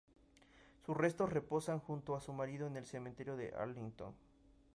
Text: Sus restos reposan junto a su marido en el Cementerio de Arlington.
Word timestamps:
Sus 0.83 0.97
restos 0.97 1.29
reposan 1.31 1.77
junto 1.79 2.15
a 2.15 2.21
su 2.21 2.33
marido 2.33 2.65
en 2.65 2.75
el 2.75 2.87
Cementerio 2.87 3.35
de 3.35 3.53
Arlington. 3.55 4.15